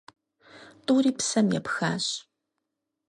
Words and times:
ТӀури 0.85 1.11
псэм 1.17 1.47
епхащ. 1.59 2.05